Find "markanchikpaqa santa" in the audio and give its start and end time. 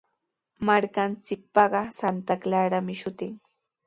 0.69-2.39